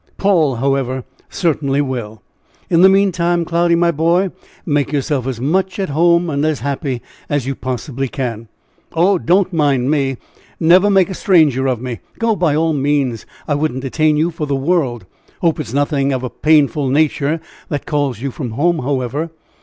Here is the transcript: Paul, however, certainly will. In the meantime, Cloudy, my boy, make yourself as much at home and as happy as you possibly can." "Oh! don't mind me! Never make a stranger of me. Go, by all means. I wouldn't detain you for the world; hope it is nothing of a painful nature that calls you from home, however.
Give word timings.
Paul, 0.17 0.55
however, 0.55 1.03
certainly 1.29 1.79
will. 1.79 2.23
In 2.71 2.81
the 2.81 2.89
meantime, 2.89 3.45
Cloudy, 3.45 3.75
my 3.75 3.91
boy, 3.91 4.31
make 4.65 4.91
yourself 4.91 5.27
as 5.27 5.39
much 5.39 5.77
at 5.77 5.89
home 5.89 6.27
and 6.27 6.43
as 6.43 6.61
happy 6.61 7.03
as 7.29 7.45
you 7.45 7.53
possibly 7.53 8.07
can." 8.07 8.47
"Oh! 8.93 9.19
don't 9.19 9.53
mind 9.53 9.91
me! 9.91 10.17
Never 10.59 10.89
make 10.89 11.11
a 11.11 11.13
stranger 11.13 11.67
of 11.67 11.79
me. 11.79 11.99
Go, 12.17 12.35
by 12.35 12.55
all 12.55 12.73
means. 12.73 13.27
I 13.47 13.53
wouldn't 13.53 13.81
detain 13.83 14.17
you 14.17 14.31
for 14.31 14.47
the 14.47 14.55
world; 14.55 15.05
hope 15.41 15.59
it 15.59 15.67
is 15.67 15.73
nothing 15.75 16.11
of 16.13 16.23
a 16.23 16.31
painful 16.31 16.89
nature 16.89 17.39
that 17.69 17.85
calls 17.85 18.21
you 18.21 18.31
from 18.31 18.53
home, 18.53 18.79
however. 18.79 19.29